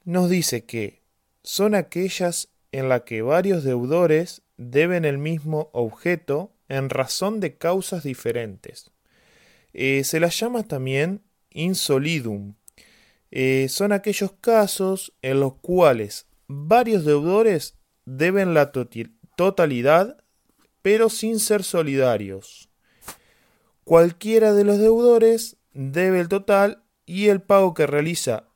Nos 0.03 0.29
dice 0.29 0.65
que 0.65 1.01
son 1.41 1.73
aquellas 1.73 2.49
en 2.71 2.89
las 2.89 3.01
que 3.01 3.21
varios 3.21 3.63
deudores 3.63 4.43
deben 4.57 5.05
el 5.05 5.17
mismo 5.17 5.69
objeto 5.73 6.53
en 6.69 6.89
razón 6.89 7.39
de 7.39 7.57
causas 7.57 8.03
diferentes. 8.03 8.91
Eh, 9.73 10.03
se 10.03 10.19
las 10.19 10.39
llama 10.39 10.63
también 10.63 11.21
insolidum. 11.49 12.55
Eh, 13.31 13.67
son 13.69 13.91
aquellos 13.91 14.33
casos 14.41 15.13
en 15.21 15.39
los 15.39 15.55
cuales 15.55 16.27
varios 16.47 17.05
deudores 17.05 17.75
deben 18.05 18.53
la 18.53 18.71
totalidad, 18.71 20.23
pero 20.81 21.09
sin 21.09 21.39
ser 21.39 21.63
solidarios. 21.63 22.69
Cualquiera 23.83 24.53
de 24.53 24.63
los 24.63 24.79
deudores 24.79 25.57
debe 25.73 26.19
el 26.19 26.27
total 26.27 26.83
y 27.05 27.27
el 27.27 27.41
pago 27.41 27.73
que 27.73 27.87
realiza 27.87 28.47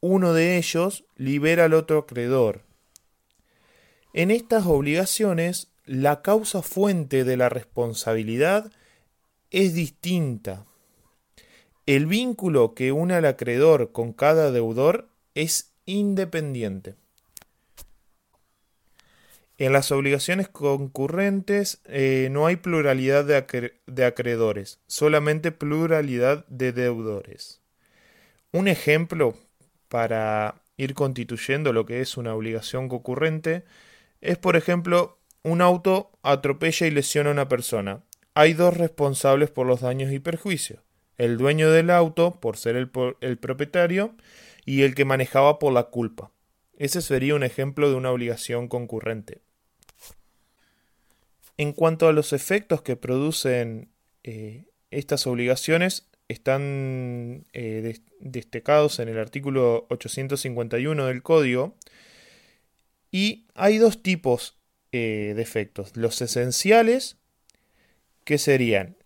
uno 0.00 0.32
de 0.32 0.56
ellos 0.56 1.04
libera 1.16 1.64
al 1.64 1.74
otro 1.74 1.98
acreedor. 1.98 2.67
En 4.12 4.30
estas 4.30 4.66
obligaciones, 4.66 5.68
la 5.84 6.22
causa 6.22 6.62
fuente 6.62 7.24
de 7.24 7.36
la 7.36 7.48
responsabilidad 7.48 8.70
es 9.50 9.74
distinta. 9.74 10.66
El 11.86 12.06
vínculo 12.06 12.74
que 12.74 12.92
une 12.92 13.14
al 13.14 13.24
acreedor 13.24 13.92
con 13.92 14.12
cada 14.12 14.50
deudor 14.50 15.08
es 15.34 15.72
independiente. 15.86 16.94
En 19.56 19.72
las 19.72 19.90
obligaciones 19.90 20.48
concurrentes 20.48 21.80
eh, 21.84 22.28
no 22.30 22.46
hay 22.46 22.56
pluralidad 22.56 23.24
de, 23.24 24.04
acreedores, 24.04 24.78
solamente 24.86 25.50
pluralidad 25.50 26.46
de 26.46 26.72
deudores. 26.72 27.60
Un 28.52 28.68
ejemplo 28.68 29.34
para 29.88 30.62
ir 30.76 30.94
constituyendo 30.94 31.72
lo 31.72 31.86
que 31.86 32.00
es 32.00 32.16
una 32.16 32.34
obligación 32.34 32.88
concurrente 32.88 33.64
es, 34.20 34.38
por 34.38 34.56
ejemplo, 34.56 35.18
un 35.42 35.60
auto 35.62 36.10
atropella 36.22 36.86
y 36.86 36.90
lesiona 36.90 37.30
a 37.30 37.32
una 37.32 37.48
persona. 37.48 38.02
Hay 38.34 38.52
dos 38.54 38.76
responsables 38.76 39.50
por 39.50 39.66
los 39.66 39.80
daños 39.80 40.12
y 40.12 40.18
perjuicios. 40.18 40.80
El 41.16 41.38
dueño 41.38 41.70
del 41.70 41.90
auto, 41.90 42.38
por 42.40 42.56
ser 42.56 42.76
el, 42.76 42.88
propietario, 42.88 44.14
y 44.64 44.82
el 44.82 44.94
que 44.94 45.04
manejaba 45.04 45.58
por 45.58 45.72
la 45.72 45.84
culpa. 45.84 46.30
Ese 46.76 47.02
sería 47.02 47.34
un 47.34 47.42
ejemplo 47.42 47.90
de 47.90 47.96
una 47.96 48.12
obligación 48.12 48.68
concurrente. 48.68 49.40
En 51.56 51.72
cuanto 51.72 52.06
a 52.06 52.12
los 52.12 52.32
efectos 52.32 52.82
que 52.82 52.94
producen 52.94 53.90
eh, 54.22 54.66
estas 54.92 55.26
obligaciones, 55.26 56.08
están 56.28 57.46
eh, 57.52 57.98
destacados 58.20 59.00
en 59.00 59.08
el 59.08 59.18
artículo 59.18 59.86
851 59.88 61.06
del 61.06 61.22
Código 61.22 61.74
y 63.10 63.46
hay 63.54 63.78
dos 63.78 64.02
tipos 64.02 64.58
eh, 64.92 65.32
de 65.36 65.42
efectos. 65.42 65.96
Los 65.96 66.20
esenciales, 66.20 67.16
que 68.24 68.38
serían 68.38 68.96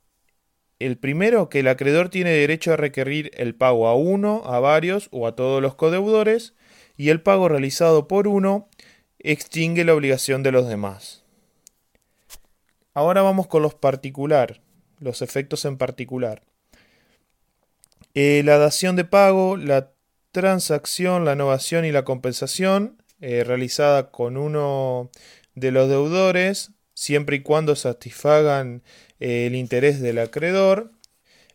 el 0.79 0.99
primero, 0.99 1.49
que 1.49 1.61
el 1.61 1.69
acreedor 1.69 2.09
tiene 2.09 2.31
derecho 2.31 2.73
a 2.73 2.77
requerir 2.77 3.31
el 3.35 3.55
pago 3.55 3.87
a 3.87 3.95
uno, 3.95 4.43
a 4.45 4.59
varios 4.59 5.09
o 5.13 5.27
a 5.27 5.37
todos 5.37 5.63
los 5.63 5.77
codeudores, 5.77 6.55
y 6.97 7.09
el 7.11 7.23
pago 7.23 7.49
realizado 7.49 8.09
por 8.09 8.29
uno 8.29 8.69
extingue 9.19 9.85
la 9.85 9.95
obligación 9.95 10.43
de 10.43 10.53
los 10.53 10.69
demás. 10.69 11.25
Ahora 12.95 13.23
vamos 13.23 13.47
con 13.47 13.63
los 13.63 13.75
particular, 13.75 14.61
los 14.99 15.23
efectos 15.23 15.65
en 15.65 15.79
particular. 15.79 16.43
Eh, 18.15 18.43
la 18.45 18.59
dación 18.59 18.97
de 18.97 19.05
pago, 19.05 19.57
la 19.57 19.93
transacción, 20.33 21.25
la 21.25 21.33
innovación 21.33 21.85
y 21.85 21.93
la 21.93 22.05
compensación 22.05 23.02
eh, 23.23 23.45
realizada 23.45 24.11
con 24.11 24.37
uno 24.37 25.11
de 25.55 25.71
los 25.71 25.89
deudores, 25.89 26.73
siempre 26.93 27.37
y 27.37 27.41
cuando 27.41 27.75
satisfagan 27.77 28.83
eh, 29.21 29.47
el 29.47 29.55
interés 29.55 30.03
del 30.03 30.19
acreedor, 30.19 30.93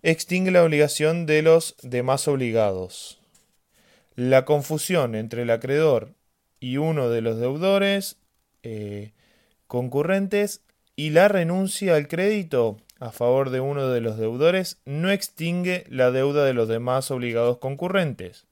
extingue 0.01 0.49
la 0.49 0.63
obligación 0.63 1.27
de 1.27 1.43
los 1.43 1.75
demás 1.83 2.27
obligados. 2.27 3.19
La 4.15 4.45
confusión 4.45 5.13
entre 5.13 5.43
el 5.43 5.51
acreedor 5.51 6.15
y 6.59 6.77
uno 6.77 7.09
de 7.09 7.21
los 7.21 7.39
deudores 7.39 8.17
concurrentes 9.67 10.61
y 10.95 11.11
la 11.11 11.29
renuncia 11.29 11.95
al 11.95 12.07
crédito 12.07 12.77
a 12.99 13.11
favor 13.11 13.51
de 13.51 13.59
uno 13.59 13.89
de 13.89 14.01
los 14.01 14.17
deudores 14.17 14.81
no 14.85 15.11
extingue 15.11 15.85
la 15.89 16.11
deuda 16.11 16.43
de 16.43 16.53
los 16.53 16.67
demás 16.67 17.11
obligados 17.11 17.59
concurrentes. 17.59 18.47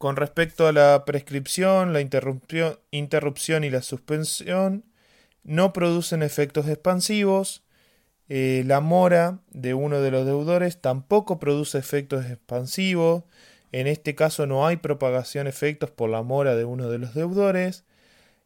Con 0.00 0.16
respecto 0.16 0.66
a 0.66 0.72
la 0.72 1.04
prescripción, 1.04 1.92
la 1.92 2.00
interrupción 2.00 3.64
y 3.64 3.68
la 3.68 3.82
suspensión, 3.82 4.86
no 5.44 5.74
producen 5.74 6.22
efectos 6.22 6.66
expansivos. 6.68 7.64
Eh, 8.30 8.62
la 8.64 8.80
mora 8.80 9.40
de 9.50 9.74
uno 9.74 10.00
de 10.00 10.10
los 10.10 10.24
deudores 10.24 10.80
tampoco 10.80 11.38
produce 11.38 11.76
efectos 11.76 12.24
expansivos. 12.24 13.24
En 13.72 13.86
este 13.86 14.14
caso 14.14 14.46
no 14.46 14.66
hay 14.66 14.78
propagación 14.78 15.44
de 15.44 15.50
efectos 15.50 15.90
por 15.90 16.08
la 16.08 16.22
mora 16.22 16.56
de 16.56 16.64
uno 16.64 16.88
de 16.88 16.96
los 16.96 17.12
deudores. 17.12 17.84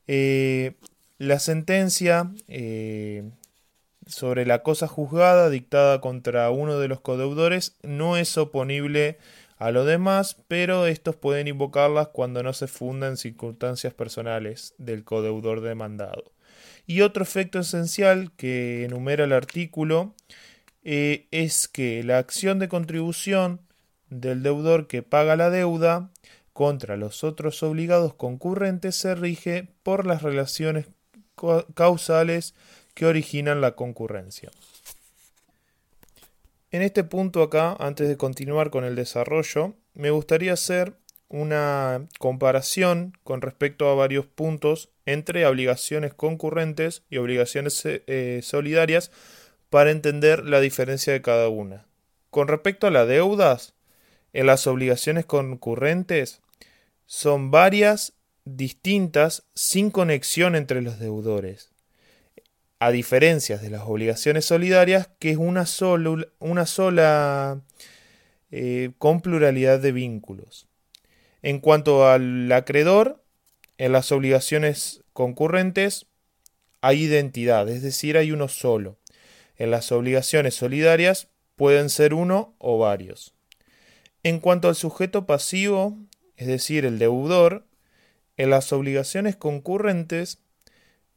Eh, 0.09 0.73
la 1.19 1.39
sentencia 1.39 2.33
eh, 2.49 3.31
sobre 4.09 4.45
la 4.45 4.65
cosa 4.65 4.89
juzgada 4.89 5.51
dictada 5.51 6.01
contra 6.01 6.51
uno 6.51 6.81
de 6.81 6.89
los 6.89 7.01
codeudores 7.01 7.77
no 7.85 8.17
es 8.17 8.37
oponible 8.39 9.19
a 9.65 9.71
lo 9.71 9.87
demás, 9.87 10.37
pero 10.47 10.87
estos 10.87 11.17
pueden 11.17 11.49
invocarlas 11.49 12.09
cuando 12.09 12.43
no 12.43 12.53
se 12.53 12.67
funda 12.67 13.09
en 13.09 13.17
circunstancias 13.17 13.95
personales 13.95 14.75
del 14.77 15.05
codeudor 15.05 15.63
demandado. 15.63 16.33
Y 16.87 17.01
otro 17.01 17.23
efecto 17.23 17.61
esencial 17.61 18.31
que 18.37 18.85
enumera 18.85 19.25
el 19.25 19.33
artículo 19.33 20.15
eh, 20.83 21.29
es 21.31 21.67
que 21.67 22.03
la 22.05 22.19
acción 22.19 22.59
de 22.59 22.69
contribución 22.69 23.63
del 24.11 24.43
deudor 24.43 24.87
que 24.87 25.03
paga 25.03 25.35
la 25.35 25.49
deuda 25.49 26.11
contra 26.53 26.99
los 26.99 27.25
otros 27.25 27.63
obligados 27.63 28.13
concurrentes 28.13 28.97
se 28.97 29.15
rige 29.15 29.69
por 29.83 30.05
las 30.05 30.21
relaciones 30.21 30.89
causales 31.73 32.55
que 32.93 33.07
originan 33.07 33.63
la 33.63 33.77
concurrencia. 33.77 34.51
En 36.75 36.83
este 36.83 37.05
punto 37.05 37.41
acá, 37.41 37.77
antes 37.79 38.09
de 38.09 38.17
continuar 38.17 38.71
con 38.71 38.83
el 38.85 38.97
desarrollo, 38.97 39.75
me 39.93 40.11
gustaría 40.11 40.55
hacer 40.55 40.97
una 41.29 42.09
comparación 42.19 43.17
con 43.23 43.43
respecto 43.43 43.89
a 43.89 43.95
varios 43.95 44.27
puntos 44.27 44.91
entre 45.07 45.47
obligaciones 45.47 46.15
concurrentes 46.15 47.05
y 47.09 47.19
obligaciones 47.19 47.81
eh, 47.85 48.41
solidarias 48.43 49.13
para 49.71 49.93
entender 49.93 50.47
la 50.47 50.59
diferencia 50.59 51.13
de 51.13 51.23
cada 51.23 51.49
una. 51.49 51.87
Con 52.31 52.49
respecto 52.49 52.89
a 52.89 52.91
las 52.91 53.07
deudas, 53.07 53.75
en 54.33 54.47
las 54.47 54.67
obligaciones 54.67 55.27
concurrentes 55.27 56.43
son 57.07 57.53
varias 57.53 58.15
distintas 58.45 59.45
sin 59.55 59.93
conexión 59.93 60.57
entre 60.57 60.83
los 60.83 60.99
deudores, 60.99 61.71
a 62.85 62.93
diferencia 62.93 63.57
de 63.57 63.71
las 63.71 63.85
obligaciones 63.87 64.45
solidarias, 64.45 65.09
que 65.19 65.31
es 65.31 65.39
una, 65.39 65.65
sola 65.65 67.63
eh, 68.51 68.91
con 68.99 69.23
pluralidad 69.23 69.81
de 69.81 69.91
vínculos. 69.91 70.69
En 71.41 71.61
cuanto 71.61 72.07
al 72.07 72.53
acreedor, 72.53 73.25
en 73.79 73.93
las 73.93 74.13
obligaciones 74.13 75.03
concurrentes 75.15 76.09
hay 76.83 77.05
identidad, 77.05 77.71
es 77.71 77.81
decir, 77.81 78.19
hay 78.19 78.33
uno 78.33 78.49
solo. 78.49 78.99
En 79.57 79.71
las 79.71 79.91
obligaciones 79.91 80.55
solidarias 80.55 81.29
pueden 81.57 81.89
ser 81.89 82.13
uno 82.13 82.55
o 82.59 82.77
varios. 82.77 83.33
En 84.23 84.41
cuanto 84.41 84.69
al 84.69 84.75
sujeto 84.75 85.25
pasivo, 85.25 85.97
es 86.37 86.49
decir, 86.49 86.85
el 86.85 86.99
deudor, 86.99 87.65
en 88.37 88.51
las 88.51 88.75
obligaciones 88.75 89.37
concurrentes 89.37 90.44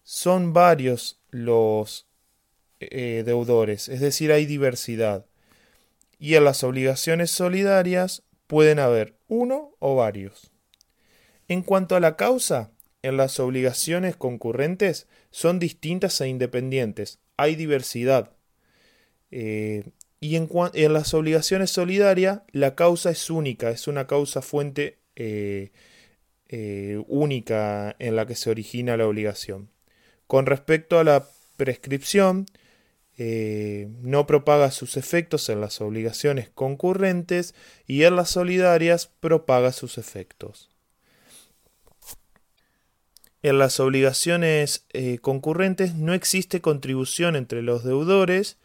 son 0.10 0.54
varios 0.54 1.20
los 1.32 2.08
eh, 2.80 3.24
deudores, 3.26 3.89
es 3.89 4.00
decir, 4.00 4.32
hay 4.32 4.46
diversidad. 4.46 5.26
Y 6.17 6.36
en 6.36 6.46
las 6.46 6.63
obligaciones 6.63 7.30
solidarias 7.30 8.24
pueden 8.48 8.80
haber 8.80 9.17
uno 9.28 9.76
o 9.80 9.98
varios. 9.98 10.54
En 11.50 11.62
cuanto 11.62 11.98
a 11.98 12.00
la 12.00 12.15
causa, 12.15 12.72
en 13.02 13.17
las 13.17 13.38
obligaciones 13.41 14.15
concurrentes 14.15 15.08
son 15.30 15.60
distintas 15.60 16.22
e 16.22 16.30
independientes, 16.30 17.20
hay 17.36 17.56
diversidad. 17.56 18.32
Eh, 19.30 19.89
y 20.22 20.38
en, 20.38 20.50
en, 20.74 20.93
las 20.93 21.13
obligaciones 21.13 21.70
solidarias 21.70 22.43
la 22.54 22.76
causa 22.76 23.10
es 23.10 23.30
única, 23.30 23.72
es 23.72 23.89
una 23.89 24.08
causa 24.08 24.41
fuente 24.41 25.00
eh, 25.17 25.74
eh, 26.48 27.04
única 27.10 27.93
en 28.00 28.15
la 28.15 28.26
que 28.26 28.36
se 28.36 28.50
origina 28.50 28.96
la 28.96 29.06
obligación. 29.06 29.70
Con 30.28 30.46
respecto 30.46 31.00
a 31.00 31.06
la 31.06 31.26
prescripción, 31.56 32.46
eh, 33.18 33.90
no 34.02 34.28
propaga 34.28 34.70
sus 34.70 34.96
efectos 34.96 35.50
en 35.50 35.60
las 35.60 35.82
obligaciones 35.82 36.50
concurrentes 36.50 37.56
y 37.88 38.04
en 38.04 38.16
las 38.16 38.30
solidarias 38.30 39.10
propaga 39.20 39.72
sus 39.72 39.98
efectos. 39.98 40.70
En 43.42 43.58
las 43.58 43.80
obligaciones 43.80 44.86
eh, 44.94 45.18
concurrentes 45.20 45.96
no 45.96 46.13
existe 46.13 46.62
contribución 46.62 47.36
entre 47.36 47.63
los 47.63 47.84
deudores 47.84 48.58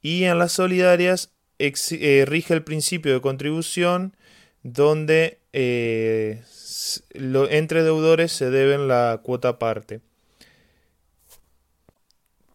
y 0.00 0.24
en 0.24 0.38
las 0.38 0.52
solidarias 0.52 1.32
rige 1.58 2.54
el 2.54 2.62
principio 2.62 3.12
de 3.12 3.20
contribución 3.20 4.16
donde 4.62 5.40
entre 5.52 7.82
deudores 7.82 8.32
se 8.32 8.50
deben 8.50 8.88
la 8.88 9.20
cuota 9.22 9.48
aparte. 9.48 10.00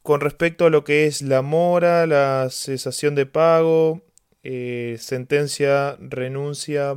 Con 0.04 0.20
respecto 0.20 0.66
a 0.66 0.70
lo 0.70 0.84
que 0.84 1.06
es 1.06 1.22
la 1.22 1.42
mora, 1.42 2.08
la 2.08 2.48
cesación 2.50 3.14
de 3.14 3.28
pago, 3.28 4.02
eh, 4.44 4.98
sentencia, 5.00 5.96
renuncia, 6.00 6.96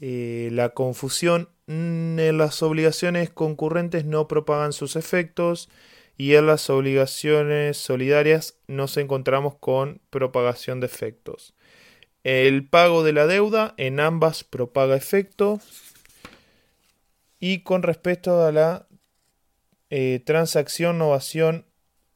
eh, 0.00 0.48
la 0.52 0.70
confusión, 0.70 1.50
mm, 1.66 2.18
en 2.18 2.38
las 2.38 2.62
obligaciones 2.62 3.30
concurrentes 3.30 4.04
no 4.06 4.26
propagan 4.28 4.72
sus 4.72 4.96
efectos 4.96 5.68
y 6.16 6.34
en 6.34 6.46
las 6.46 6.70
obligaciones 6.70 7.76
solidarias 7.76 8.58
nos 8.66 8.96
encontramos 8.96 9.56
con 9.56 10.00
propagación 10.10 10.80
de 10.80 10.86
efectos. 10.86 11.54
el 12.24 12.68
pago 12.68 13.04
de 13.04 13.12
la 13.14 13.26
deuda 13.26 13.74
en 13.78 14.00
ambas 14.00 14.44
propaga 14.44 14.96
efecto. 14.96 15.60
Y 17.40 17.62
con 17.62 17.82
respecto 17.82 18.44
a 18.44 18.52
la 18.52 18.86
eh, 19.90 20.20
transacción, 20.26 20.98
novación 20.98 21.64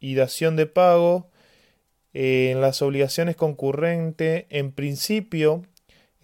y 0.03 0.17
dación 0.17 0.57
de 0.57 0.67
pago, 0.67 1.31
eh, 2.13 2.51
en 2.51 2.61
las 2.61 2.83
obligaciones 2.83 3.37
concurrentes, 3.37 4.45
en 4.51 4.73
principio, 4.73 5.63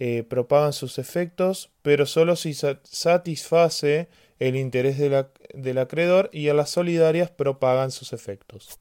eh, 0.00 0.24
propagan 0.28 0.72
sus 0.72 0.98
efectos, 0.98 1.70
pero 1.82 2.04
solo 2.04 2.36
si 2.36 2.54
satisface 2.54 4.08
el 4.38 4.56
interés 4.56 4.98
del 4.98 5.78
acreedor 5.78 6.28
y 6.32 6.48
a 6.48 6.54
las 6.54 6.70
solidarias 6.70 7.30
propagan 7.30 7.90
sus 7.90 8.12
efectos. 8.12 8.78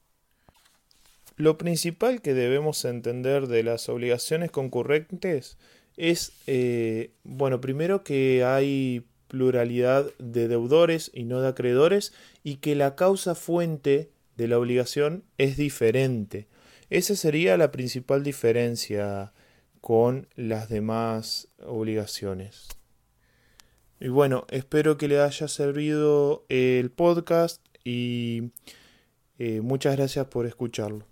Lo 1.36 1.58
principal 1.60 2.22
que 2.22 2.34
debemos 2.34 2.84
entender 2.84 3.48
de 3.48 3.64
las 3.64 3.90
obligaciones 3.90 4.50
concurrentes 4.50 5.58
es, 5.96 6.34
eh, 6.48 7.12
bueno, 7.24 7.62
primero 7.62 8.04
que 8.04 8.44
hay 8.44 9.06
pluralidad 9.28 10.12
de 10.18 10.48
deudores 10.48 11.12
y 11.14 11.24
no 11.24 11.42
de 11.42 11.50
acreedores 11.50 12.14
y 12.44 12.56
que 12.56 12.76
la 12.76 12.96
causa 12.96 13.36
fuente 13.36 14.10
de 14.38 14.48
la 14.48 14.58
obligación 14.58 15.24
es 15.38 15.58
diferente. 15.58 16.48
Esa 16.90 17.16
sería 17.16 17.58
la 17.58 17.72
principal 17.72 18.24
diferencia 18.24 19.34
con 19.82 20.28
las 20.36 20.70
demás 20.70 21.50
obligaciones. 21.60 22.68
Y 24.00 24.10
bueno, 24.10 24.46
espero 24.50 24.98
que 24.98 25.08
le 25.08 25.20
haya 25.20 25.48
servido 25.48 26.46
el 26.50 26.92
podcast 26.92 27.66
y 27.84 28.52
eh, 29.40 29.62
muchas 29.62 29.98
gracias 29.98 30.28
por 30.28 30.46
escucharlo. 30.46 31.06